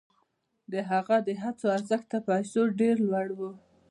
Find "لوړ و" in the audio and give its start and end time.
3.09-3.39